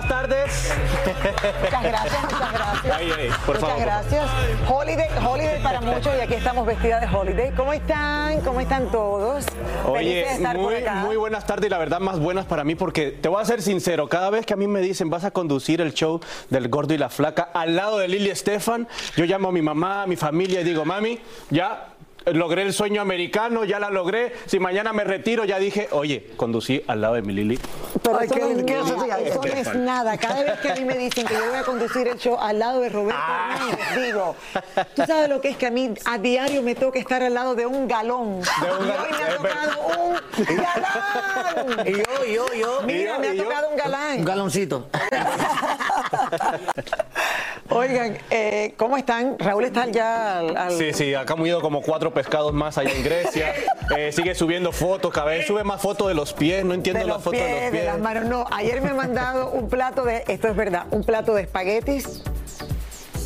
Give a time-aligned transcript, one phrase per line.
[0.00, 0.72] Buenas tardes.
[1.62, 2.96] Muchas gracias, muchas gracias.
[2.96, 3.80] Ay, ay, por muchas favor.
[3.84, 4.30] gracias.
[4.68, 7.52] Holiday, holiday para muchos y aquí estamos vestidas de holiday.
[7.52, 8.40] ¿Cómo están?
[8.40, 9.44] ¿Cómo están todos?
[9.44, 10.94] Felices de Oye, estar por muy, acá.
[10.94, 13.60] muy buenas tardes y la verdad más buenas para mí porque te voy a ser
[13.60, 16.94] sincero, cada vez que a mí me dicen vas a conducir el show del gordo
[16.94, 20.16] y la flaca al lado de Lili Estefan, yo llamo a mi mamá, a mi
[20.16, 21.88] familia y digo, mami, ya
[22.26, 26.82] logré el sueño americano, ya la logré, si mañana me retiro, ya dije, oye, conducí
[26.86, 27.58] al lado de mi Lili.
[28.02, 29.24] Pero Ay, eso, ¿qué- no, es qué nada, haces ahí?
[29.26, 30.16] eso no es nada.
[30.18, 32.58] Cada vez que a mí me dicen que yo voy a conducir el show al
[32.58, 33.56] lado de Roberto Ah.
[33.70, 34.36] Hernández, digo,
[34.94, 37.54] tú sabes lo que es que a mí a diario me toca estar al lado
[37.54, 38.40] de un galón.
[38.40, 41.88] De un y galón, hoy me ha tocado un galán.
[41.88, 42.80] Y yo, y yo, y yo.
[42.84, 43.44] Mira, me ha y yo.
[43.44, 44.18] tocado un galán.
[44.20, 44.88] Un galoncito.
[47.72, 49.38] Oigan, eh, ¿cómo están?
[49.38, 50.56] Raúl está ya al...
[50.56, 53.54] al- Sí, sí, acá hemos ido como cuatro pescados más allá en Grecia.
[53.96, 57.06] Eh, sigue subiendo fotos, cada vez sube más fotos de los pies, no entiendo de
[57.06, 58.24] la los foto de los pies, de las manos.
[58.24, 62.22] No, ayer me ha mandado un plato de, esto es verdad, un plato de espaguetis,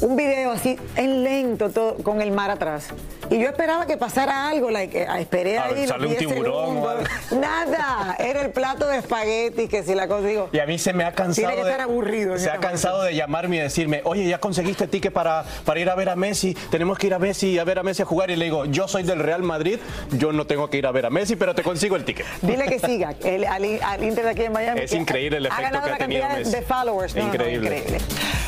[0.01, 2.89] un video así en lento, todo, con el mar atrás.
[3.31, 6.67] Y yo esperaba que pasara algo, like, eh, esperé A ahí sale un 10 tiburón
[6.75, 7.09] segundos.
[7.33, 10.49] Nada, era el plato de espaguetis que si la cosa digo.
[10.53, 11.47] Y a mí se me ha cansado.
[11.49, 14.39] Tiene que de- estar aburrido Se ha este cansado de llamarme y decirme, oye, ya
[14.39, 16.55] conseguiste ticket para, para ir a ver a Messi.
[16.71, 18.31] Tenemos que ir a Messi y a ver a Messi a jugar.
[18.31, 19.79] Y le digo, yo soy del Real Madrid,
[20.13, 22.27] yo no tengo que ir a ver a Messi, pero te consigo el ticket.
[22.43, 24.81] Dile que siga el- al, al Inter de aquí en Miami.
[24.83, 26.51] Es increíble el ha efecto ganado que ha tenido Messi.
[26.53, 27.15] de followers.
[27.15, 27.79] No, no, no, Increíble.
[27.79, 27.99] increíble.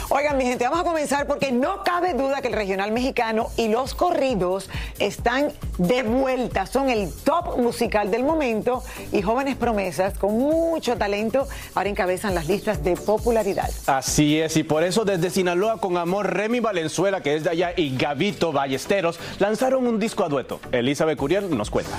[0.08, 3.68] Oigan, mi gente, vamos a comenzar porque no cabe duda que el regional mexicano y
[3.68, 6.64] los corridos están de vuelta.
[6.64, 8.82] Son el top musical del momento
[9.12, 13.68] y jóvenes promesas con mucho talento ahora encabezan las listas de popularidad.
[13.86, 17.72] Así es, y por eso desde Sinaloa con amor Remy Valenzuela, que es de allá,
[17.76, 20.58] y Gavito Ballesteros lanzaron un disco a dueto.
[20.72, 21.98] Elizabeth Curiel nos cuenta.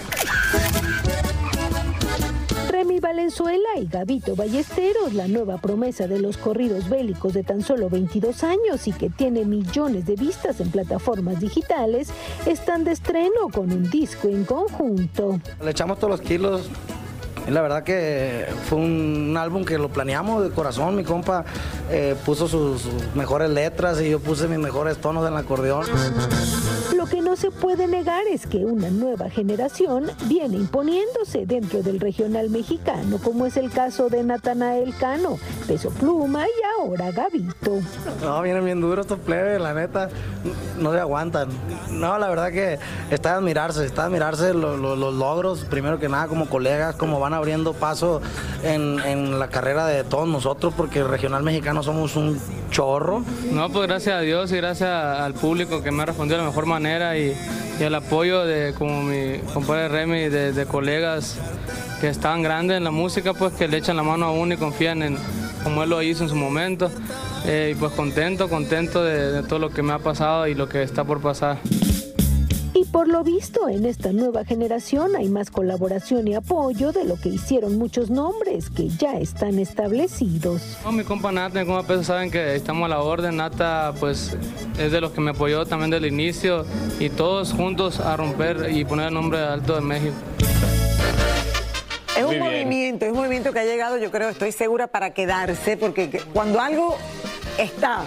[3.07, 8.43] Valenzuela y Gavito Ballesteros, la nueva promesa de los corridos bélicos de tan solo 22
[8.43, 12.09] años y que tiene millones de vistas en plataformas digitales,
[12.45, 15.39] están de estreno con un disco en conjunto.
[15.63, 16.69] Le echamos todos los kilos.
[17.47, 20.95] Y la verdad que fue un álbum que lo planeamos de corazón.
[20.95, 21.45] Mi compa
[21.89, 22.83] eh, puso sus,
[23.15, 25.85] mejores letras y yo puse mis mejores tonos en el acordeón.
[26.95, 31.99] Lo que no se puede negar es que una nueva generación viene imponiéndose dentro del
[31.99, 37.79] regional mexicano, como es el caso de Natanael Cano, Peso Pluma y ahora Gavito.
[38.21, 40.09] No, vienen bien duros estos plebes, la neta,
[40.79, 41.49] no se aguantan.
[41.91, 42.79] No, la verdad que
[43.09, 46.95] está de admirarse, está de admirarse lo- lo- los logros, primero que nada como colegas,
[46.95, 48.21] cómo van abriendo paso
[48.63, 52.39] en, en la carrera de todos nosotros, porque regional mexicano somos un
[52.69, 53.23] chorro.
[53.51, 56.49] No, pues gracias a Dios y gracias al público que me ha respondido de la
[56.49, 57.35] mejor manera y,
[57.79, 61.37] y el apoyo de como mi compadre Remy, de, de colegas
[62.01, 64.57] que están grandes en la música, pues que le echan la mano a uno y
[64.57, 65.17] confían en
[65.63, 66.89] como él lo hizo en su momento.
[67.45, 70.67] Eh, y pues contento, contento de, de todo lo que me ha pasado y lo
[70.67, 71.57] que está por pasar.
[72.91, 77.29] Por lo visto, en esta nueva generación hay más colaboración y apoyo de lo que
[77.29, 80.77] hicieron muchos nombres que ya están establecidos.
[80.83, 83.37] No, mi compa Nata, mi compa Peso saben que estamos a la orden.
[83.37, 84.35] Nata, pues
[84.79, 86.65] es de los que me apoyó también desde el inicio
[86.99, 90.15] y todos juntos a romper y poner el nombre alto de México.
[92.17, 92.43] Es un bien.
[92.43, 96.19] movimiento, es un movimiento que ha llegado, yo creo, estoy segura, para quedarse, porque que-
[96.19, 96.95] cuando algo
[97.59, 98.01] está,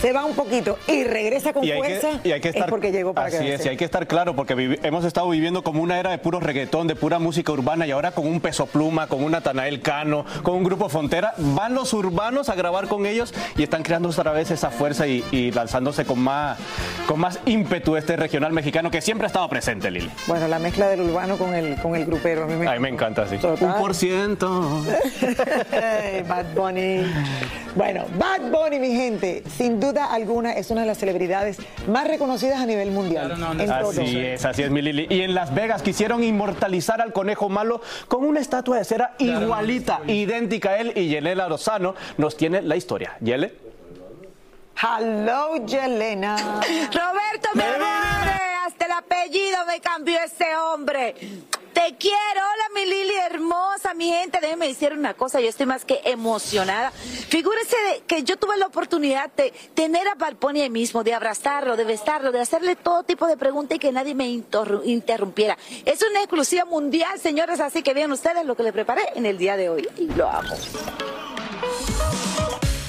[0.00, 2.70] se va un poquito y regresa con Y fuerza, que, y hay que estar, es
[2.70, 3.54] porque llegó para así quedarse.
[3.54, 6.40] es, y hay que estar claro porque hemos estado viviendo como una era de puro
[6.40, 10.24] reggaetón, de pura música urbana y ahora con un peso pluma, con un Natanael Cano,
[10.42, 14.32] con un grupo Frontera, van los urbanos a grabar con ellos y están creando otra
[14.32, 16.58] vez esa fuerza y, y lanzándose con más,
[17.06, 20.10] con más ímpetu este regional mexicano que siempre ha estado presente, Lili.
[20.26, 22.80] Bueno, la mezcla del urbano con el, con el grupero, a mí me A mí
[22.80, 23.38] me encanta así.
[23.38, 23.68] Total.
[23.68, 24.82] Un por ciento.
[26.28, 27.04] Bad Bunny.
[27.74, 32.60] Bueno, Bad Bunny, mi gente, sin duda alguna es una de las celebridades más reconocidas
[32.60, 33.32] a nivel mundial.
[33.32, 33.90] en todo.
[33.90, 35.06] Así es, así es, mi Lili.
[35.10, 40.00] Y en Las Vegas quisieron inmortalizar al conejo malo con una estatua de cera igualita,
[40.06, 40.92] idéntica a él.
[40.96, 43.16] Y Yelena Lozano nos tiene la historia.
[43.20, 43.54] Yele.
[44.80, 46.36] Hello, Yelena.
[46.36, 47.64] Roberto, me
[48.66, 51.14] hasta el apellido me cambió ese hombre.
[51.76, 55.84] Te quiero, hola mi Lili hermosa, mi gente, déjenme decir una cosa, yo estoy más
[55.84, 56.90] que emocionada.
[56.90, 57.76] Figúrese
[58.06, 62.32] que yo tuve la oportunidad de tener a Balponi ahí mismo, de abrazarlo, de besarlo,
[62.32, 65.58] de hacerle todo tipo de preguntas y que nadie me interru- interrumpiera.
[65.84, 69.36] Es una exclusiva mundial, señores, así que vean ustedes lo que le preparé en el
[69.36, 70.54] día de hoy y lo amo.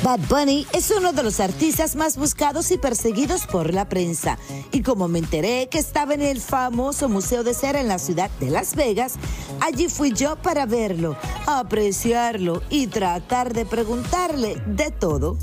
[0.04, 4.38] Bad Bunny es uno de los artistas más buscados y perseguidos por la prensa.
[4.72, 8.30] Y como me enteré que estaba en el famoso Museo de Cera en la ciudad
[8.40, 9.16] de Las Vegas,
[9.60, 11.18] allí fui yo para verlo,
[11.48, 15.38] apreciarlo y tratar de preguntarle de todo.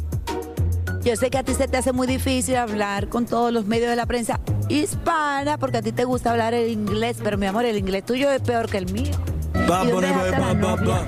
[1.02, 3.90] Yo sé que a ti se te hace muy difícil hablar con todos los medios
[3.90, 7.64] de la prensa hispana porque a ti te gusta hablar el inglés, pero mi amor,
[7.64, 9.23] el inglés tuyo es peor que el mío.
[9.64, 11.04] ¿Y dónde dejaste la novia?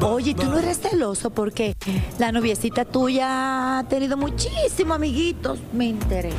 [0.00, 1.76] Oye, tú no eres celoso porque
[2.18, 6.30] la noviecita tuya ha tenido muchísimos amiguitos, me enteré.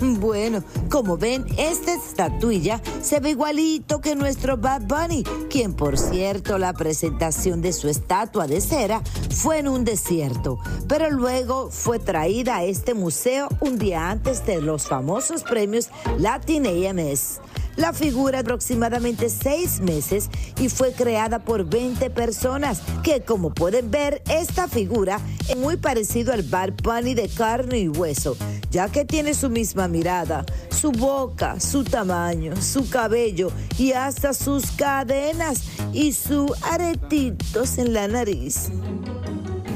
[0.00, 6.58] Bueno, como ven, esta estatuilla se ve igualito que nuestro Bad Bunny, quien por cierto
[6.58, 9.00] la presentación de su estatua de cera
[9.30, 14.60] fue en un desierto, pero luego fue traída a este museo un día antes de
[14.60, 15.88] los famosos premios
[16.18, 17.40] Latin AMS.
[17.76, 20.28] La figura aproximadamente seis meses
[20.60, 26.32] y fue creada por 20 personas que como pueden ver esta figura es muy parecido
[26.32, 28.36] al Bad Bunny de carne y hueso
[28.72, 34.70] ya que tiene su misma mirada, su boca, su tamaño, su cabello y hasta sus
[34.72, 38.70] cadenas y sus aretitos en la nariz.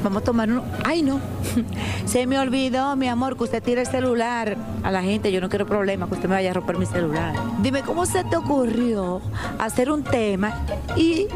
[0.02, 0.62] Vamos a tomar uno.
[0.84, 1.20] Ay, no.
[2.06, 5.32] Se me olvidó, mi amor, que usted tire el celular a la gente.
[5.32, 7.34] Yo no quiero problema que usted me vaya a romper mi celular.
[7.62, 9.20] Dime, ¿cómo se te ocurrió
[9.58, 10.60] hacer un tema
[10.96, 11.26] y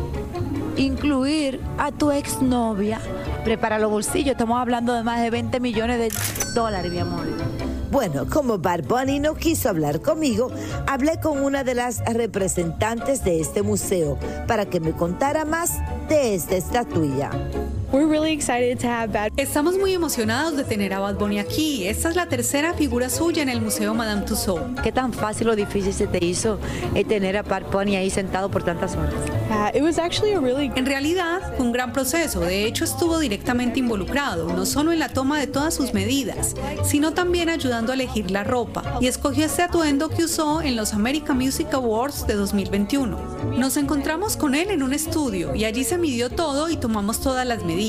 [0.77, 3.01] incluir a tu exnovia?
[3.45, 4.33] Prepara los bolsillos.
[4.33, 7.26] Estamos hablando de más de 20 millones de dólares, mi amor.
[7.90, 10.52] Bueno, como Bad Bunny no quiso hablar conmigo,
[10.87, 16.37] hablé con una de las representantes de este museo para que me contara más de
[16.37, 17.31] esta estatuilla.
[19.37, 21.88] Estamos muy emocionados de tener a Bad Bunny aquí.
[21.88, 24.80] Esta es la tercera figura suya en el Museo Madame Tussauds.
[24.80, 26.61] ¿Qué tan fácil o difícil se te hizo
[26.94, 29.12] eh, tener a Bad Bunny ahí sentado por tantas horas?
[30.76, 32.38] En realidad fue un gran proceso.
[32.38, 36.54] De hecho, estuvo directamente involucrado, no solo en la toma de todas sus medidas,
[36.85, 38.99] sino también ayudando a elegir la ropa.
[39.00, 43.18] Y escogió este atuendo que usó en los American Music Awards de 2021.
[43.59, 47.44] Nos encontramos con él en un estudio y allí se midió todo y tomamos todas
[47.44, 47.80] las medidas.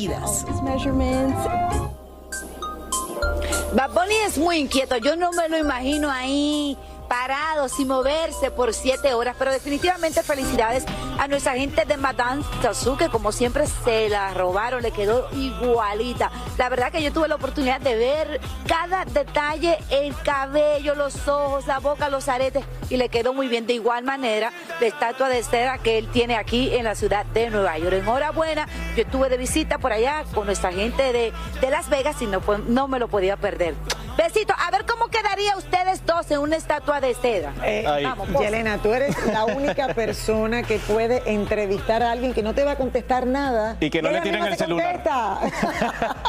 [3.73, 6.77] Bad Bunny es muy inquieto, yo no me lo imagino ahí
[7.09, 10.85] parado, sin moverse por siete horas, pero definitivamente felicidades
[11.19, 16.31] a nuestra gente de Madame Tussauds, que como siempre se la robaron, le quedó igualita.
[16.57, 21.67] La verdad que yo tuve la oportunidad de ver cada detalle, el cabello, los ojos,
[21.67, 22.63] la boca, los aretes.
[22.91, 26.35] Y le quedó muy bien de igual manera la estatua de cera que él tiene
[26.35, 27.93] aquí en la ciudad de Nueva York.
[27.93, 31.31] Enhorabuena, yo estuve de visita por allá con nuestra gente de,
[31.61, 33.75] de Las Vegas y no, no me lo podía perder.
[34.17, 37.53] Besito, a ver cómo quedaría ustedes dos en una estatua de cera.
[37.63, 38.43] Eh, Vamos, posa.
[38.43, 42.71] Yelena, tú eres la única persona que puede entrevistar a alguien que no te va
[42.71, 43.77] a contestar nada.
[43.79, 45.01] Y que no le misma el celular.
[45.01, 45.39] contesta.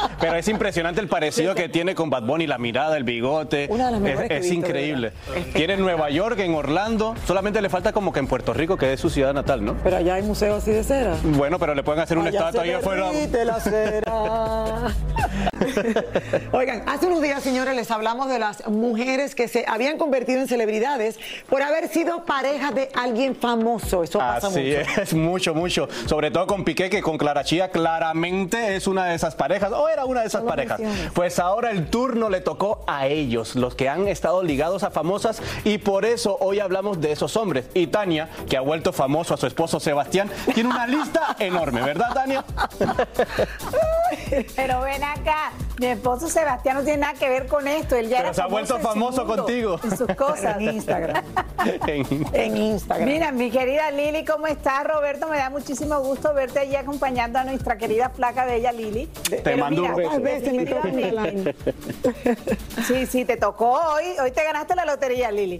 [0.19, 3.67] Pero es impresionante el parecido que tiene con Bad Bunny, la mirada, el bigote.
[3.69, 5.13] Una de las es mejores que es visto, increíble.
[5.53, 7.15] Tiene en Nueva York, en Orlando.
[7.25, 9.75] Solamente le falta como que en Puerto Rico, que es su ciudad natal, ¿no?
[9.83, 11.15] Pero allá hay museos así de cera.
[11.23, 13.11] Bueno, pero le pueden hacer una estatua ahí afuera.
[13.45, 14.93] la cera.
[16.51, 20.47] Oigan, hace unos días, señores, les hablamos de las mujeres que se habían convertido en
[20.47, 21.19] celebridades
[21.49, 24.03] por haber sido pareja de alguien famoso.
[24.03, 25.01] Eso pasa Así mucho.
[25.01, 25.87] es, mucho, mucho.
[26.07, 29.89] Sobre todo con Piqué, que con Clara Chía claramente es una de esas parejas, o
[29.89, 30.79] era una de esas No parejas.
[31.13, 35.41] Pues ahora el turno le tocó a ellos, los que han estado ligados a famosas,
[35.63, 37.65] y por eso hoy hablamos de esos hombres.
[37.73, 42.13] Y Tania, que ha vuelto famoso a su esposo Sebastián, tiene una lista enorme, ¿verdad,
[42.13, 42.45] Tania?
[44.55, 47.95] Pero ven acá, mi esposo Sebastián no tiene nada que ver con esto.
[47.95, 49.79] Él ya Pero era se ha vuelto famoso mundo, contigo.
[49.83, 50.57] En sus cosas.
[50.57, 51.23] En Instagram.
[51.87, 53.07] En- En Instagram.
[53.07, 54.83] Mira, mi querida Lili, ¿cómo estás?
[54.83, 59.07] Roberto, me da muchísimo gusto verte allí acompañando a nuestra querida flaca bella Lili.
[59.43, 60.09] Te mando un beso.
[60.09, 61.55] ¿Cuántas veces me toca definitivamente-
[62.87, 64.03] Sí, sí, te tocó hoy.
[64.21, 65.57] Hoy te ganaste la lotería, Lili.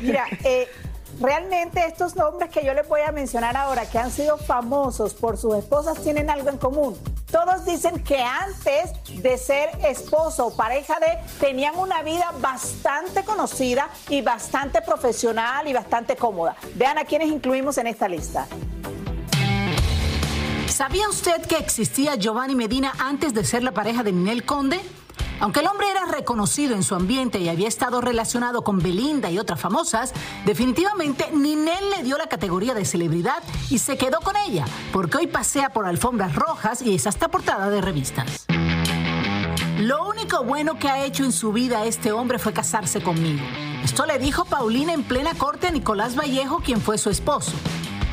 [0.00, 0.68] Mira, eh,
[1.20, 5.36] realmente estos nombres que yo les voy a mencionar ahora, que han sido famosos por
[5.36, 6.96] sus esposas, tienen algo en común.
[7.30, 8.92] Todos dicen que antes
[9.22, 15.72] de ser esposo o pareja de, tenían una vida bastante conocida y bastante profesional y
[15.72, 16.54] bastante cómoda.
[16.74, 18.46] Vean a quienes incluimos en esta lista.
[20.68, 24.80] ¿Sabía usted que existía Giovanni Medina antes de ser la pareja de Ninel Conde?
[25.40, 29.38] Aunque el hombre era reconocido en su ambiente y había estado relacionado con Belinda y
[29.38, 30.12] otras famosas,
[30.44, 35.26] definitivamente Ninel le dio la categoría de celebridad y se quedó con ella, porque hoy
[35.26, 38.46] pasea por alfombras rojas y es hasta portada de revistas.
[39.78, 43.44] Lo único bueno que ha hecho en su vida este hombre fue casarse conmigo.
[43.82, 47.52] Esto le dijo Paulina en plena corte a Nicolás Vallejo, quien fue su esposo.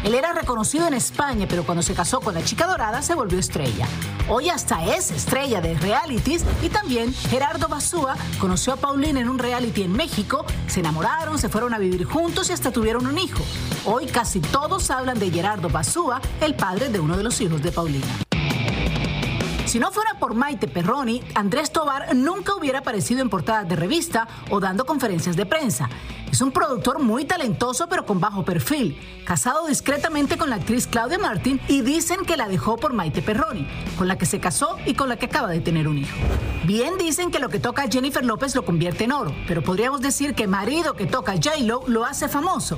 [0.04, 3.38] Él era reconocido en España, pero cuando se casó con la chica dorada se volvió
[3.38, 3.88] estrella.
[4.30, 9.38] Hoy hasta es estrella de realities y también Gerardo Basúa conoció a Paulina en un
[9.38, 13.44] reality en México, se enamoraron, se fueron a vivir juntos y hasta tuvieron un hijo.
[13.86, 17.72] Hoy casi todos hablan de Gerardo Basúa, el padre de uno de los hijos de
[17.72, 18.31] Paulina.
[19.72, 24.28] Si no fuera por Maite Perroni, Andrés Tobar nunca hubiera aparecido en portadas de revista
[24.50, 25.88] o dando conferencias de prensa.
[26.30, 31.20] Es un productor muy talentoso pero con bajo perfil, casado discretamente con la actriz Claudia
[31.20, 33.66] Martin y dicen que la dejó por Maite Perroni,
[33.98, 36.18] con la que se casó y con la que acaba de tener un hijo.
[36.66, 40.02] Bien dicen que lo que toca a Jennifer López lo convierte en oro, pero podríamos
[40.02, 42.78] decir que marido que toca J-Lo lo hace famoso.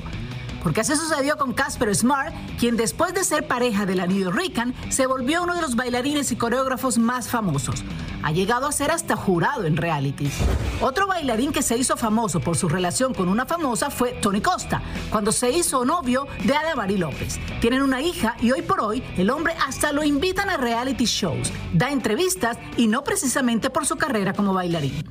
[0.64, 4.74] Porque así sucedió con Casper Smart, quien después de ser pareja de la New Rican,
[4.88, 7.84] se volvió uno de los bailarines y coreógrafos más famosos.
[8.22, 10.32] Ha llegado a ser hasta jurado en realities.
[10.80, 14.82] Otro bailarín que se hizo famoso por su relación con una famosa fue Tony Costa,
[15.10, 17.38] cuando se hizo novio de Adamari López.
[17.60, 21.52] Tienen una hija y hoy por hoy el hombre hasta lo invitan a reality shows,
[21.74, 25.04] da entrevistas y no precisamente por su carrera como bailarín.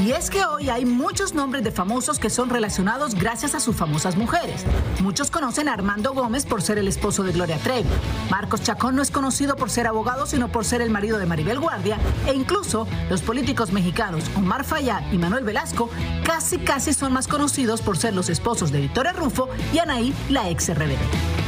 [0.00, 3.74] Y es que hoy hay muchos nombres de famosos que son relacionados gracias a sus
[3.74, 4.64] famosas mujeres.
[5.00, 7.88] Muchos conocen a Armando Gómez por ser el esposo de Gloria Trevi.
[8.30, 11.58] Marcos Chacón no es conocido por ser abogado, sino por ser el marido de Maribel
[11.58, 11.98] Guardia.
[12.28, 15.90] E incluso los políticos mexicanos Omar Fayad y Manuel Velasco
[16.24, 20.48] casi casi son más conocidos por ser los esposos de Victoria Rufo y Anaí, la
[20.48, 21.47] ex RBD.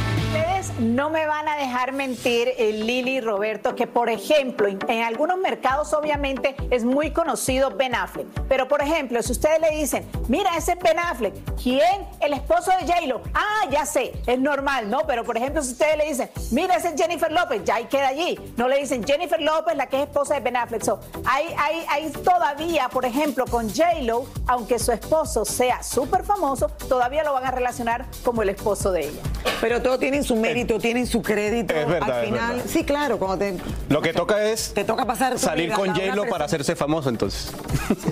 [0.79, 5.37] No me van a dejar mentir, eh, Lili y Roberto, que por ejemplo, en, algunos
[5.37, 8.27] mercados obviamente es muy conocido Ben Affleck.
[8.47, 12.07] Pero por ejemplo, si ustedes le dicen, mira ese es Ben Affleck, ¿quién?
[12.19, 13.21] El esposo de J-Lo.
[13.33, 14.99] Ah, ya sé, es normal, ¿no?
[15.07, 18.09] Pero por ejemplo, si ustedes le dicen, mira ese es Jennifer López, ya ahí queda
[18.09, 18.37] allí.
[18.57, 20.83] No le dicen Jennifer López, la que es esposa de Ben Affleck.
[20.83, 26.67] So, hay, hay, hay todavía, por ejemplo, con J-Lo, aunque su esposo sea súper famoso,
[26.87, 29.21] todavía lo van a relacionar como el esposo de ella.
[29.59, 31.73] Pero todos tienen su mérito, tienen su crédito.
[31.73, 32.69] Es verdad, Al es final, verdad.
[32.71, 33.55] sí, claro, cuando te,
[33.89, 37.51] Lo que toca es te toca pasar salir con J-Lo para hacerse famoso, entonces.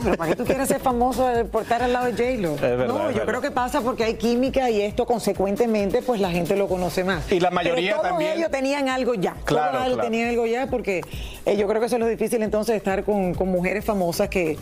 [0.03, 2.55] Pero ¿para qué tú quieres ser famoso eh, por estar al lado de J-Lo?
[2.55, 3.25] verdad, no, es yo verdad.
[3.25, 7.31] creo que pasa porque hay química y esto consecuentemente pues la gente lo conoce más.
[7.31, 9.36] Y la mayoría Pero todos también- ellos tenían algo ya.
[9.46, 10.10] Claro, todos ellos claro.
[10.10, 11.01] tenían algo ya porque
[11.46, 14.58] eh, yo creo que eso es lo difícil entonces estar con, con mujeres famosas que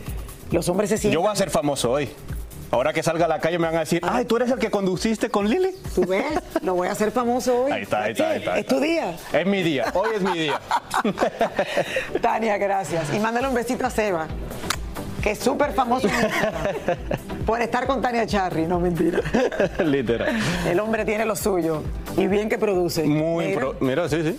[0.50, 1.14] los hombres se sienten...
[1.14, 2.08] Yo voy a ser famoso hoy.
[2.70, 4.70] Ahora que salga a la calle me van a decir, ay, tú eres el que
[4.70, 5.70] conduciste con Lili.
[5.94, 6.24] ¿Tú ves?
[6.62, 7.72] Lo voy a hacer famoso hoy.
[7.72, 8.54] Ahí está, ahí está, ahí está.
[8.54, 9.16] ahí Es tu día.
[9.32, 10.60] Es mi día, hoy es mi día.
[12.20, 13.12] Tania, gracias.
[13.14, 14.26] Y mándale un besito a Seba.
[15.22, 16.08] que es súper famoso
[17.46, 19.20] por estar con Tania Charry, no mentira.
[19.84, 20.36] Literal.
[20.68, 21.82] El hombre tiene lo suyo
[22.16, 23.04] y bien que produce.
[23.04, 23.60] Muy Mira.
[23.60, 24.38] pro- Mira, sí, sí.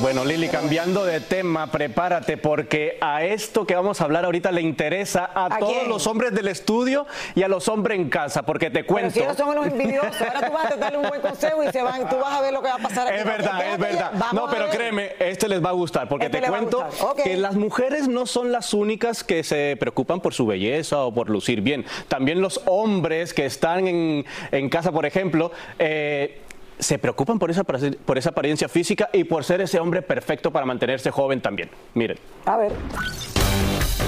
[0.00, 4.62] Bueno, Lili, cambiando de tema, prepárate porque a esto que vamos a hablar ahorita le
[4.62, 5.88] interesa a, todos quién?
[5.88, 9.10] los hombres del estudio y a los hombres en casa, porque te Pero cuento.
[9.14, 11.82] si ellos son unos envidiosos, ahora tú vas a darle un buen consejo y se
[11.82, 13.18] van, tú vas a ver lo que va a pasar aquí.
[13.18, 14.12] Es verdad, es verdad.
[14.14, 16.86] Vamos No, pero créeme, este les va a gustar, porque Este te cuento
[17.24, 21.28] que las mujeres no son las únicas que se preocupan por su belleza o por
[21.28, 21.84] lucir bien.
[22.06, 25.50] También los hombres que están en, en casa, por ejemplo,
[25.80, 26.38] eh,
[26.78, 30.66] se preocupan por esa, por esa apariencia física y por ser ese hombre perfecto para
[30.66, 31.70] mantenerse joven también.
[31.94, 32.18] Miren.
[32.44, 32.72] A ver.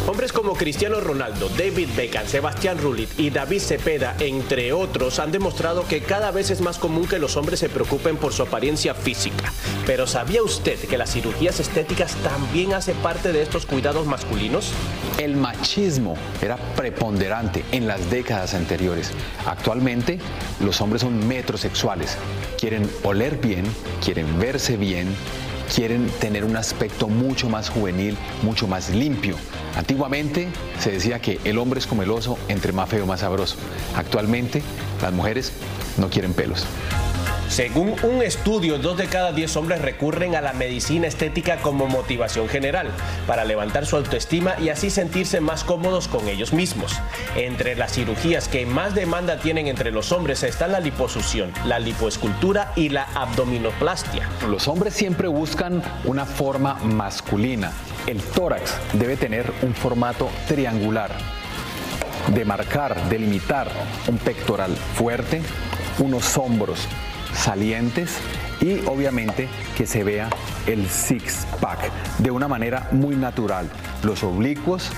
[0.06, 5.86] Hombres como Cristiano Ronaldo, David Beckham, Sebastián Rullit y David Cepeda, entre otros, han demostrado
[5.86, 9.52] que cada vez es más común que los hombres se preocupen por su apariencia física.
[9.86, 14.72] Pero ¿sabía usted que las cirugías estéticas también hacen parte de estos cuidados masculinos?
[15.18, 19.12] El machismo era preponderante en las décadas anteriores.
[19.46, 20.18] Actualmente
[20.60, 22.16] los hombres son metrosexuales.
[22.58, 23.64] Quieren oler bien,
[24.02, 25.14] quieren verse bien,
[25.74, 29.36] quieren tener un aspecto mucho más juvenil, mucho más limpio.
[29.76, 30.48] Antiguamente
[30.78, 33.56] se decía que el hombre es como el oso, entre más feo más sabroso.
[33.94, 34.62] Actualmente
[35.00, 35.52] las mujeres
[35.96, 36.66] no quieren pelos.
[37.50, 42.48] Según un estudio, dos de cada diez hombres recurren a la medicina estética como motivación
[42.48, 42.92] general,
[43.26, 47.00] para levantar su autoestima y así sentirse más cómodos con ellos mismos.
[47.34, 52.72] Entre las cirugías que más demanda tienen entre los hombres están la liposucción, la lipoescultura
[52.76, 54.28] y la abdominoplastia.
[54.48, 57.72] Los hombres siempre buscan una forma masculina.
[58.06, 61.10] El tórax debe tener un formato triangular,
[62.28, 63.72] de marcar, delimitar
[64.06, 65.42] un pectoral fuerte,
[65.98, 66.86] unos hombros
[67.34, 68.18] salientes
[68.60, 70.28] y obviamente que se vea
[70.66, 73.68] el six pack de una manera muy natural.
[74.02, 74.90] Los oblicuos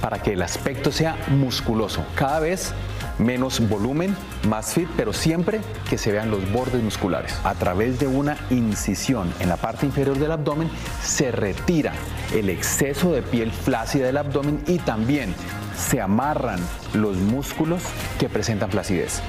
[0.00, 2.04] para que el aspecto sea musculoso.
[2.16, 2.72] Cada vez
[3.18, 4.16] menos volumen,
[4.48, 7.38] más fit, pero siempre que se vean los bordes musculares.
[7.44, 10.70] A través de una incisión en la parte inferior del abdomen
[11.02, 11.92] se retira
[12.34, 15.34] el exceso de piel flácida del abdomen y también
[15.76, 16.58] se amarran
[16.94, 17.82] los músculos
[18.18, 19.22] que presentan flacidez.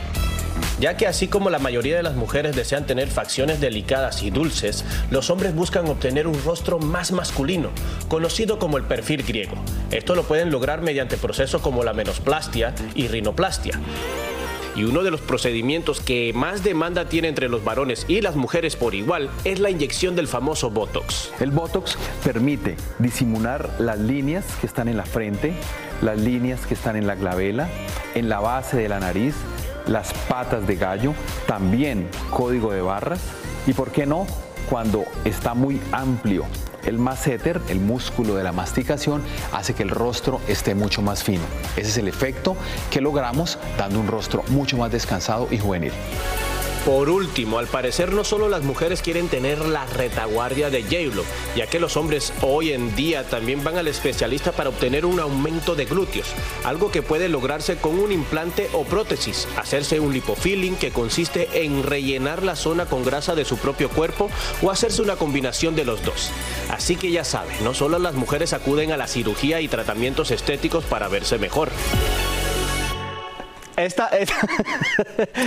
[0.84, 4.84] Ya que así como la mayoría de las mujeres desean tener facciones delicadas y dulces,
[5.12, 7.70] los hombres buscan obtener un rostro más masculino,
[8.10, 9.56] conocido como el perfil griego.
[9.92, 13.80] Esto lo pueden lograr mediante procesos como la menosplastia y rinoplastia.
[14.76, 18.76] Y uno de los procedimientos que más demanda tiene entre los varones y las mujeres
[18.76, 21.32] por igual es la inyección del famoso Botox.
[21.40, 25.54] El Botox permite disimular las líneas que están en la frente,
[26.02, 27.70] las líneas que están en la glabela,
[28.16, 29.34] en la base de la nariz,
[29.88, 31.14] las patas de gallo,
[31.48, 33.20] también código de barras
[33.68, 34.26] y, ¿por qué no?,
[34.70, 36.46] cuando está muy amplio.
[36.86, 39.22] El masseter, el músculo de la masticación,
[39.54, 41.44] hace que el rostro esté mucho más fino.
[41.78, 42.58] Ese es el efecto
[42.92, 45.94] que logramos dando un rostro mucho más descansado y juvenil.
[46.86, 51.24] Por último, al parecer no solo las mujeres quieren tener la retaguardia de J-Lo,
[51.56, 55.76] ya que los hombres hoy en día también van al especialista para obtener un aumento
[55.76, 56.28] de glúteos,
[56.66, 61.84] algo que puede lograrse con un implante o prótesis, hacerse un lipofilling que consiste en
[61.84, 64.30] rellenar la zona con grasa de su propio cuerpo
[64.62, 66.32] o hacerse una combinación de los dos.
[66.70, 70.84] Así que ya saben, no solo las mujeres acuden a la cirugía y tratamientos estéticos
[70.84, 71.70] para verse mejor.
[73.76, 74.36] Esta, esta-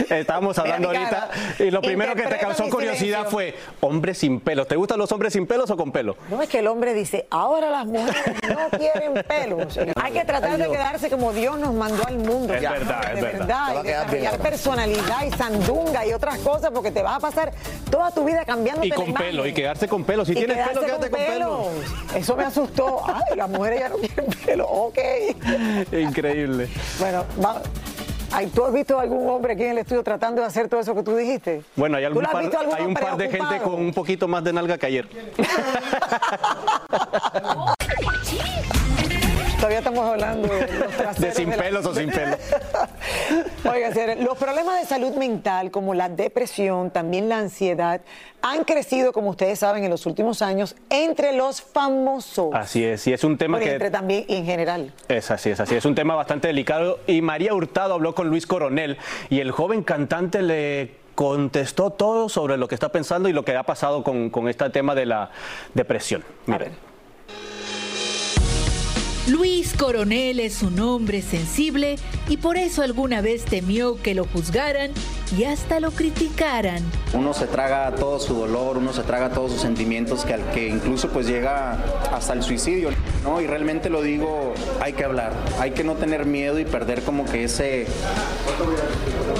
[0.16, 3.30] estábamos hablando Mira ahorita y lo primero que te causó curiosidad silencio.
[3.30, 4.66] fue hombres sin pelos.
[4.66, 6.16] ¿Te gustan los hombres sin pelos o con pelo?
[6.30, 9.78] No es que el hombre dice, ahora las mujeres no quieren pelos.
[10.02, 12.54] Hay que tratar de quedarse como Dios nos mandó al mundo.
[12.54, 13.84] Es ya, verdad, es verdad.
[13.84, 17.52] y desarrollar personalidad y sandunga y otras cosas porque te vas a pasar
[17.90, 20.24] toda tu vida cambiando Y con pelo, y quedarse con pelo.
[20.24, 21.68] Si Y tienes pelo, quédate con pelo.
[22.14, 23.02] Eso me asustó.
[23.06, 24.66] Ay, las mujeres ya no quieren pelo.
[24.68, 24.98] Ok.
[25.92, 26.68] Increíble.
[26.98, 27.62] Bueno, va-
[28.32, 30.94] Ay, ¿tú has visto algún hombre aquí en el estudio tratando de hacer todo eso
[30.94, 31.62] que tú dijiste?
[31.76, 33.74] Bueno, hay, ¿Tú algún lo has par, visto algún hay un par de gente con
[33.74, 35.08] un poquito más de nalga que ayer.
[39.56, 42.36] Todavía estamos hablando de los traseros De sin la- pelos o sin pelo.
[43.72, 48.00] Oiga, los problemas de salud mental como la depresión, también la ansiedad,
[48.42, 52.50] han crecido, como ustedes saben, en los últimos años entre los famosos.
[52.54, 53.72] Así es, y es un tema Bueno, que...
[53.74, 54.92] entre también y en general.
[55.08, 55.74] Es así, es así.
[55.74, 57.00] Es un tema bastante delicado.
[57.06, 58.98] Y María Hurtado habló con Luis Coronel
[59.30, 63.56] y el joven cantante le contestó todo sobre lo que está pensando y lo que
[63.56, 65.30] ha pasado con, con este tema de la
[65.74, 66.22] depresión.
[66.44, 66.72] Miren.
[69.28, 71.96] Luis Coronel es un hombre sensible
[72.28, 74.90] y por eso alguna vez temió que lo juzgaran
[75.36, 76.82] y hasta lo criticaran.
[77.12, 80.68] Uno se traga todo su dolor, uno se traga todos sus sentimientos que, al que
[80.68, 81.78] incluso pues llega
[82.12, 82.90] hasta el suicidio,
[83.22, 83.40] ¿no?
[83.40, 87.24] Y realmente lo digo, hay que hablar, hay que no tener miedo y perder como
[87.24, 87.86] que ese,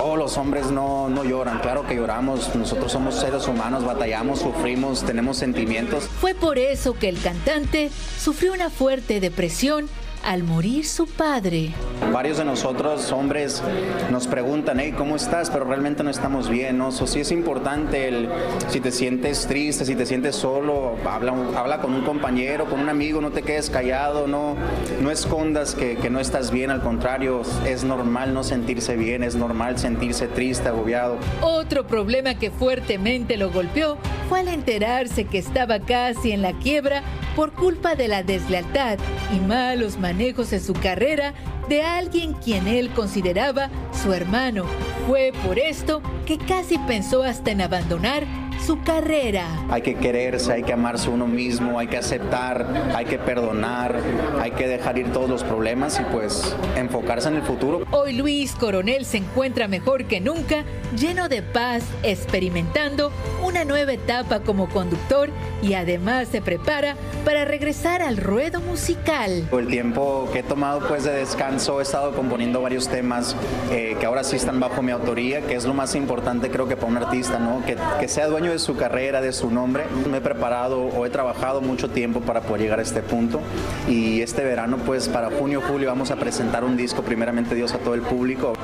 [0.03, 5.05] oh, los hombres no, no lloran, claro que lloramos, nosotros somos seres humanos, batallamos, sufrimos,
[5.05, 6.05] tenemos sentimientos.
[6.21, 9.89] Fue por eso que el cantante sufrió una fuerte depresión
[10.25, 11.73] al morir su padre.
[12.17, 13.63] Varios de nosotros, hombres,
[14.11, 15.51] nos preguntan, hey, ¿cómo estás?
[15.51, 16.91] Pero realmente no estamos bien, ¿no?
[16.91, 18.31] So, sí es importante, el,
[18.69, 22.89] si te sientes triste, si te sientes solo, habla, habla con un compañero, con un
[22.89, 24.57] amigo, no te quedes callado, no,
[25.03, 29.37] no escondas que, que no estás bien, al contrario, es normal no sentirse bien, es
[29.37, 31.19] normal sentirse triste, agobiado.
[31.43, 33.99] Otro problema que fuertemente lo golpeó
[34.31, 37.03] fue al enterarse que estaba casi en la quiebra
[37.37, 38.99] por culpa de la deslealtad
[39.37, 41.35] y malos manejos en su carrera
[41.69, 44.65] de alguien quien él consideraba su hermano.
[45.07, 48.25] Fue por esto que casi pensó hasta en abandonar
[48.65, 49.47] su carrera.
[49.71, 53.97] Hay que quererse, hay que amarse uno mismo, hay que aceptar, hay que perdonar,
[54.41, 57.85] hay que dejar ir todos los problemas y pues enfocarse en el futuro.
[57.91, 60.65] Hoy Luis Coronel se encuentra mejor que nunca,
[60.97, 65.31] lleno de paz, experimentando una nueva etapa como conductor
[65.63, 69.49] y además se prepara para regresar al ruedo musical.
[69.53, 73.37] El tiempo que he tomado pues de descanso he estado componiendo varios temas
[73.71, 76.77] eh, que ahora sí están bajo mi autoría, que es lo más importante creo que
[76.77, 77.65] para un artista, ¿no?
[77.65, 79.85] Que, que sea dueño de su carrera, de su nombre.
[80.11, 83.41] Me he preparado o he trabajado mucho tiempo para poder llegar a este punto
[83.89, 87.79] y este verano pues para junio, julio vamos a presentar un disco primeramente Dios a
[87.79, 88.55] todo el público.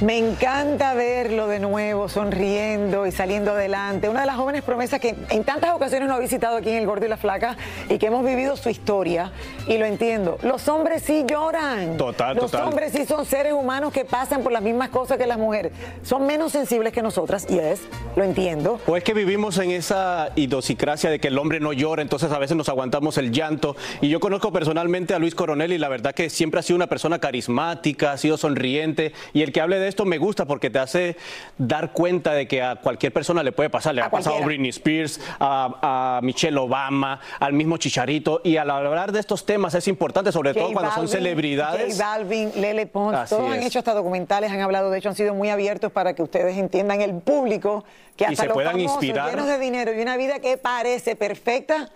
[0.00, 4.08] Me encanta verlo de nuevo, sonriendo y saliendo adelante.
[4.08, 6.86] Una de las jóvenes promesas que en tantas ocasiones nos ha visitado aquí en El
[6.86, 7.56] Gordo y la Flaca
[7.88, 9.32] y que hemos vivido su historia.
[9.66, 10.38] Y lo entiendo.
[10.42, 11.96] Los hombres sí lloran.
[11.96, 12.68] Total, Los total.
[12.68, 15.72] hombres sí son seres humanos que pasan por las mismas cosas que las mujeres.
[16.04, 17.80] Son menos sensibles que nosotras, y es,
[18.14, 18.78] lo entiendo.
[18.86, 22.38] O es que vivimos en esa idiosincrasia de que el hombre no llora, entonces a
[22.38, 23.74] veces nos aguantamos el llanto.
[24.00, 26.86] Y yo conozco personalmente a Luis Coronel y la verdad que siempre ha sido una
[26.86, 29.12] persona carismática, ha sido sonriente.
[29.32, 31.16] Y el que hable de esto me gusta porque te hace
[31.56, 33.94] dar cuenta de que a cualquier persona le puede pasar.
[33.94, 34.46] Le ha pasado a cualquiera.
[34.46, 38.40] Britney Spears, a, a Michelle Obama, al mismo Chicharito.
[38.44, 41.96] Y al hablar de estos temas es importante, sobre todo cuando son Balvin, celebridades.
[41.96, 43.66] J Balvin, Lele Pons, todos han es.
[43.66, 47.00] hecho hasta documentales, han hablado, de hecho han sido muy abiertos para que ustedes entiendan
[47.00, 47.84] el público
[48.16, 49.30] que Y hasta se los puedan famosos, inspirar.
[49.30, 51.90] llenos de dinero y una vida que parece perfecta,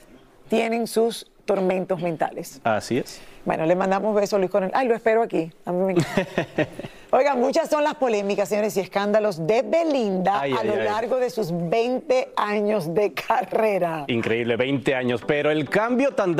[0.48, 2.60] tienen sus tormentos mentales.
[2.64, 3.20] Así es.
[3.44, 4.72] Bueno, le mandamos besos, Luis Coronel.
[4.74, 5.50] Ay, lo espero aquí.
[5.64, 6.26] A mí me encanta.
[7.14, 10.84] Oigan, muchas son las polémicas, señores, y escándalos de Belinda Ay, a ay, lo ay.
[10.84, 14.04] largo de sus 20 años de carrera.
[14.06, 16.34] Increíble, 20 años, pero el cambio tan,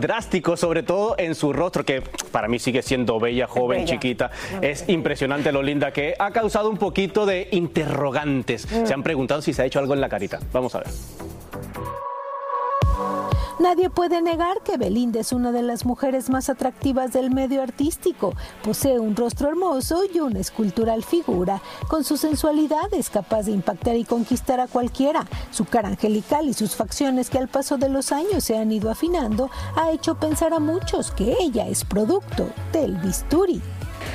[0.00, 3.92] drástico, sobre todo en su rostro, que para mí sigue siendo bella, joven, bella.
[3.92, 8.66] chiquita, es impresionante lo linda que ha causado un poquito de interrogantes.
[8.68, 8.86] Mm.
[8.86, 10.40] Se han preguntado si se ha hecho algo en la carita.
[10.52, 10.88] Vamos a ver.
[13.60, 18.32] Nadie puede negar que Belinda es una de las mujeres más atractivas del medio artístico.
[18.62, 21.60] Posee un rostro hermoso y una escultural figura.
[21.86, 25.26] Con su sensualidad es capaz de impactar y conquistar a cualquiera.
[25.50, 28.90] Su cara angelical y sus facciones que al paso de los años se han ido
[28.90, 33.60] afinando ha hecho pensar a muchos que ella es producto del bisturi.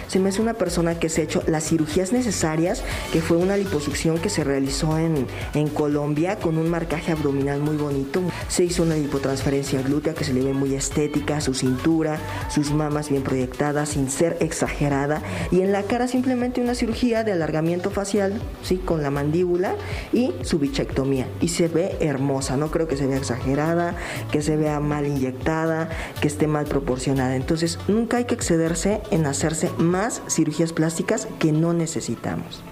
[0.08, 3.58] Se me hace una persona que se ha hecho las cirugías necesarias, que fue una
[3.58, 8.22] liposucción que se realizó en, en Colombia con un marcaje abdominal muy bonito.
[8.48, 13.10] Se hizo una lipotransferencia glútea que se le ve muy estética, su cintura, sus mamas
[13.10, 15.22] bien proyectadas, sin ser exagerada.
[15.52, 18.78] Y en la cara simplemente una cirugía de alargamiento facial, ¿sí?
[18.78, 19.76] con la mandíbula
[20.14, 21.28] y su bichectomía.
[21.42, 23.96] Y se ve hermosa, no creo que se vea exagerada,
[24.32, 25.90] que se vea mal inyectada,
[26.22, 27.36] que esté mal proporcionada.
[27.36, 29.95] Entonces nunca hay que excederse en hacerse más
[30.28, 32.64] cirugías plásticas que no necesitamos.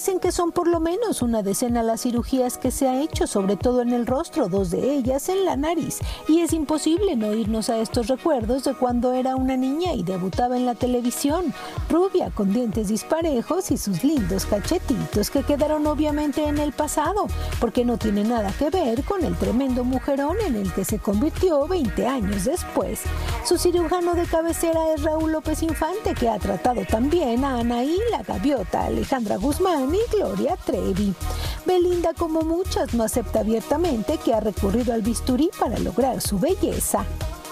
[0.00, 3.56] Dicen que son por lo menos una decena las cirugías que se ha hecho, sobre
[3.56, 5.98] todo en el rostro, dos de ellas en la nariz.
[6.26, 10.56] Y es imposible no irnos a estos recuerdos de cuando era una niña y debutaba
[10.56, 11.52] en la televisión,
[11.90, 17.26] rubia con dientes disparejos y sus lindos cachetitos que quedaron obviamente en el pasado,
[17.60, 21.68] porque no tiene nada que ver con el tremendo mujerón en el que se convirtió
[21.68, 23.02] 20 años después.
[23.44, 28.22] Su cirujano de cabecera es Raúl López Infante, que ha tratado también a Anaí, la
[28.22, 31.14] gaviota, Alejandra Guzmán y Gloria Trevi.
[31.66, 37.04] Belinda, como muchas, no acepta abiertamente que ha recurrido al bisturí para lograr su belleza.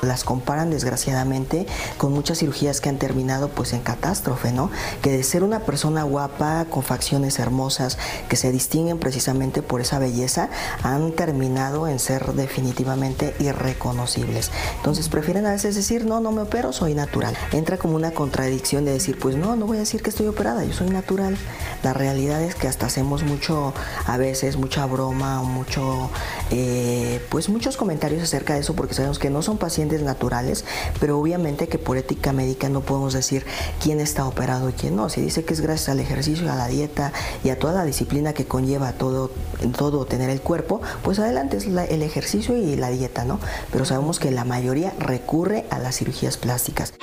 [0.03, 4.71] Las comparan desgraciadamente con muchas cirugías que han terminado pues en catástrofe, ¿no?
[5.03, 9.99] Que de ser una persona guapa, con facciones hermosas, que se distinguen precisamente por esa
[9.99, 10.51] belleza,
[10.83, 14.51] han terminado en ser definitivamente irreconocibles.
[14.77, 17.37] Entonces prefieren a veces decir, no, no me opero, soy natural.
[17.53, 20.65] Entra como una contradicción de decir, pues no, no voy a decir que estoy operada,
[20.65, 21.37] yo soy natural.
[21.83, 23.75] La realidad es que hasta hacemos mucho,
[24.07, 26.11] a veces, mucha broma mucho,
[26.51, 30.65] eh, pues muchos comentarios acerca de eso porque sabemos que no son pacientes naturales,
[31.01, 33.45] pero obviamente que por ética médica no podemos decir
[33.83, 35.09] quién está operado y quién no.
[35.09, 37.13] Se dice que es gracias al ejercicio, a la dieta
[37.45, 39.31] y a toda la disciplina que conlleva todo,
[39.77, 43.41] todo tener el cuerpo, pues adelante es el ejercicio y la dieta, ¿no?
[43.73, 46.95] Pero sabemos que la mayoría recurre a las cirugías plásticas.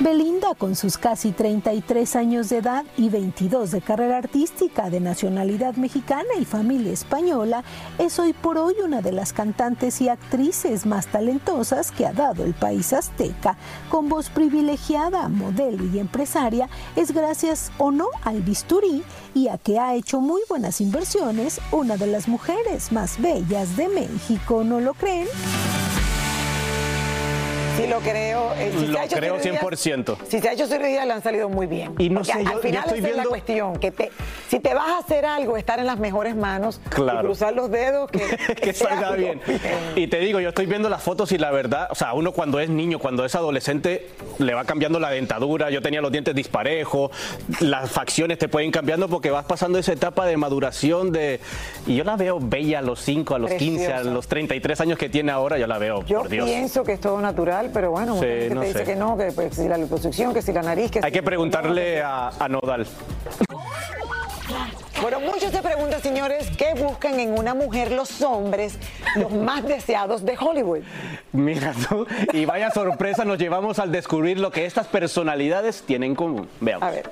[0.00, 5.74] Belinda, con sus casi 33 años de edad y 22 de carrera artística de nacionalidad
[5.74, 7.64] mexicana y familia española,
[7.98, 12.44] es hoy por hoy una de las cantantes y actrices más talentosas que ha dado
[12.44, 13.58] el país azteca.
[13.90, 19.02] Con voz privilegiada, modelo y empresaria, es gracias o no al bisturí
[19.34, 23.88] y a que ha hecho muy buenas inversiones, una de las mujeres más bellas de
[23.88, 25.28] México, ¿no lo creen?
[27.80, 28.52] Sí, lo creo.
[28.58, 30.16] Eh, si Lo creo cirugía- 100%.
[30.28, 31.94] Si se ha hecho cirugía, le han salido muy bien.
[31.98, 34.10] Y no Porque sé, yo- al yo final estoy esa es la cuestión, que te,
[34.48, 37.20] si te vas a hacer algo, estar en las mejores manos, Claro.
[37.20, 38.20] y cruzar los dedos, que,
[38.62, 39.40] que salga bien.
[39.96, 42.60] Y te digo, yo estoy viendo las fotos y la verdad, o sea, uno cuando
[42.60, 45.70] es niño, cuando es adolescente, le va cambiando la dentadura.
[45.70, 47.10] Yo tenía los dientes disparejos,
[47.60, 51.40] las facciones te pueden cambiando porque vas pasando esa etapa de maduración de.
[51.86, 54.10] Y yo la veo bella a los 5, a los 15, a Preciosa.
[54.14, 56.46] los 33 años que tiene ahora, yo la veo, Yo por Dios.
[56.48, 59.32] pienso que es todo natural, pero bueno, Sí, gente no te dice que no, que
[59.32, 62.48] pues, si la liposucción, que si la nariz, que Hay si- que preguntarle a, a
[62.48, 62.86] Nodal.
[65.00, 68.76] Bueno, muchos se preguntan, señores, ¿qué buscan en una mujer los hombres,
[69.16, 70.80] los más deseados de Hollywood?
[71.32, 76.16] Mira tú, y vaya sorpresa, nos llevamos al descubrir lo que estas personalidades tienen en
[76.16, 76.48] común.
[76.60, 76.86] Veamos.
[76.86, 77.08] A ver.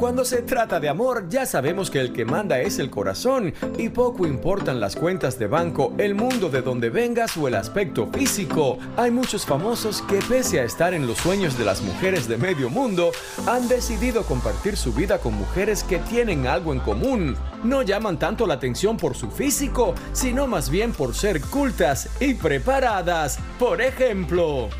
[0.00, 3.90] Cuando se trata de amor, ya sabemos que el que manda es el corazón y
[3.90, 8.78] poco importan las cuentas de banco, el mundo de donde vengas o el aspecto físico.
[8.96, 12.70] Hay muchos famosos que pese a estar en los sueños de las mujeres de medio
[12.70, 13.12] mundo,
[13.46, 17.36] han decidido compartir su vida con mujeres que tienen algo en común.
[17.62, 22.32] No llaman tanto la atención por su físico, sino más bien por ser cultas y
[22.32, 23.38] preparadas.
[23.58, 24.70] Por ejemplo,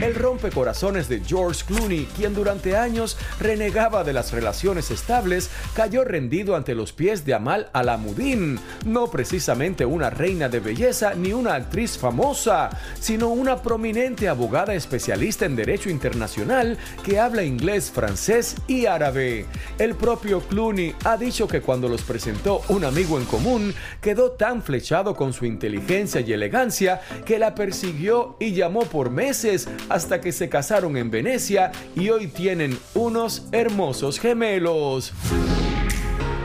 [0.00, 6.54] el rompecorazones de George Clooney, quien durante años renegaba de las relaciones estables, cayó rendido
[6.54, 11.96] ante los pies de Amal Alamudin, no precisamente una reina de belleza ni una actriz
[11.96, 12.68] famosa,
[13.00, 19.46] sino una prominente abogada especialista en derecho internacional que habla inglés, francés y árabe.
[19.78, 24.62] El propio Clooney ha dicho que cuando los presentó un amigo en común, quedó tan
[24.62, 30.32] flechado con su inteligencia y elegancia que la persiguió y llamó por meses hasta que
[30.32, 34.49] se casaron en Venecia y hoy tienen unos hermosos gemelos.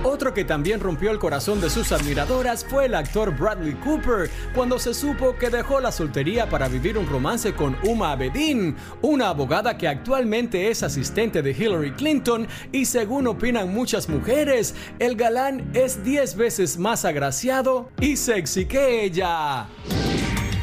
[0.03, 4.77] Otro que también rompió el corazón de sus admiradoras fue el actor Bradley Cooper, cuando
[4.77, 9.77] se supo que dejó la soltería para vivir un romance con Uma Abedin, una abogada
[9.77, 16.03] que actualmente es asistente de Hillary Clinton y según opinan muchas mujeres, el galán es
[16.03, 19.67] 10 veces más agraciado y sexy que ella.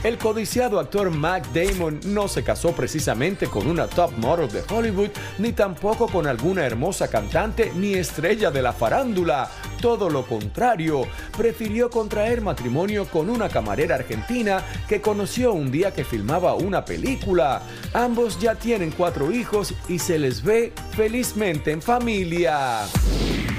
[0.04, 5.10] El codiciado actor Matt Damon no se casó precisamente con una top model de Hollywood,
[5.38, 9.48] ni tampoco con alguna hermosa cantante ni estrella de la farándula.
[9.80, 11.02] todo lo contrario,
[11.36, 17.62] prefirió contraer matrimonio con una camarera argentina que conoció un día que filmaba una película.
[17.92, 22.86] Ambos ya tienen cuatro hijos y se les ve felizmente en familia.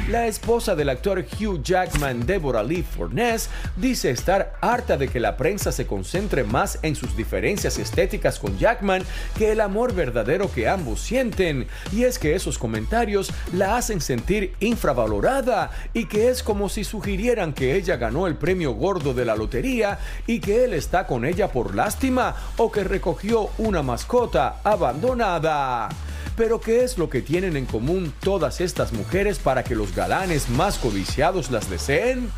[0.10, 5.38] La esposa del actor Hugh Jackman, Deborah Lee Furness, dice estar harta de que la
[5.38, 9.02] prensa se concentre más en sus diferencias estéticas con Jackman
[9.38, 11.68] que el amor verdadero que ambos sienten.
[11.94, 17.54] Y es que esos comentarios la hacen sentir infravalorada y que es como si sugirieran
[17.54, 21.48] que ella ganó el premio gordo de la lotería y que él está con ella
[21.48, 25.88] por lástima o que recogió una mascota abandonada.
[26.36, 30.50] Pero ¿qué es lo que tienen en común todas estas mujeres para que los galanes
[30.50, 32.32] más codiciados las deseen?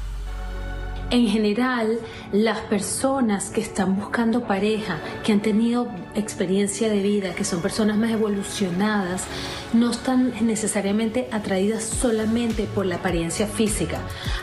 [1.11, 1.99] En general,
[2.31, 7.95] las personas que están buscando pareja, que han tenido experiencia de vida, que son personas
[7.95, 9.23] más evolucionadas,
[9.71, 13.99] no están necesariamente atraídas solamente por la apariencia física.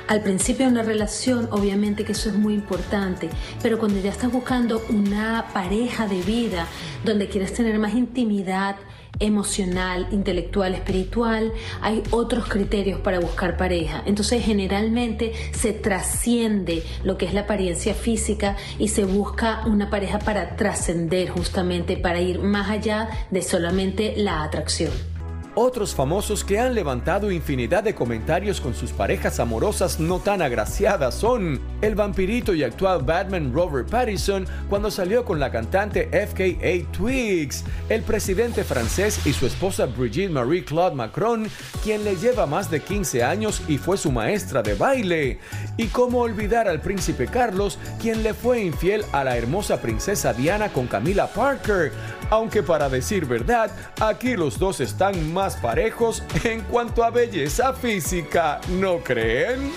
[0.07, 3.29] Al principio de una relación, obviamente que eso es muy importante,
[3.61, 6.69] pero cuando ya estás buscando una pareja de vida,
[7.05, 8.77] donde quieres tener más intimidad,
[9.19, 14.03] emocional, intelectual, espiritual, hay otros criterios para buscar pareja.
[14.07, 20.19] Entonces generalmente se trasciende lo que es la apariencia física y se busca una pareja
[20.19, 25.12] para trascender justamente, para ir más allá de solamente la atracción.
[25.55, 31.15] Otros famosos que han levantado infinidad de comentarios con sus parejas amorosas no tan agraciadas
[31.15, 37.65] son el vampirito y actual Batman Robert Pattinson cuando salió con la cantante FKA Twigs,
[37.91, 41.47] el presidente francés y su esposa Brigitte Marie Claude Macron,
[41.85, 45.39] quien le lleva más de 15 años y fue su maestra de baile,
[45.77, 50.71] y cómo olvidar al príncipe Carlos, quien le fue infiel a la hermosa princesa Diana
[50.71, 51.93] con Camila Parker,
[52.31, 58.61] aunque para decir verdad, aquí los dos están más parejos en cuanto a belleza física,
[58.69, 59.73] ¿no creen?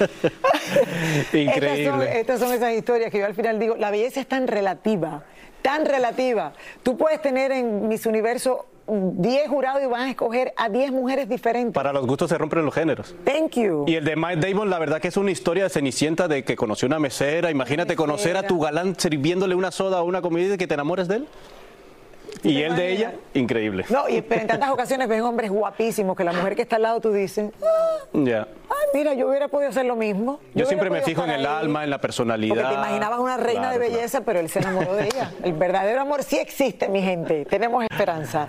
[1.32, 2.18] Increíble.
[2.18, 5.22] Estas son, esas historias que yo al final digo, la belleza es tan relativa,
[5.62, 6.54] tan relativa.
[6.82, 11.28] Tú puedes tener en Miss Universo 10 jurados y van a escoger a 10 mujeres
[11.28, 11.72] diferentes.
[11.72, 13.14] Para los gustos se rompen los géneros.
[13.24, 13.84] Thank you.
[13.86, 16.56] Y el de Mike Damon, la verdad que es una historia de Cenicienta de que
[16.56, 17.50] conoció una mesera.
[17.50, 21.06] Imagínate conocer a tu galán sirviéndole una soda o una comida y que te enamores
[21.06, 21.28] de él.
[22.42, 23.84] Y él de ella, increíble.
[23.88, 26.82] No, y pero en tantas ocasiones ven hombres guapísimos que la mujer que está al
[26.82, 27.50] lado tú dices,
[28.12, 28.48] ya.
[28.68, 30.40] ay, mira, yo hubiera podido hacer lo mismo.
[30.54, 32.54] Yo, siempre me fijo en el alma, en la personalidad.
[32.54, 35.32] Porque te imaginabas una reina de belleza, pero él se enamoró de ella.
[35.42, 37.44] El verdadero amor sí existe, mi gente.
[37.44, 38.48] Tenemos esperanza.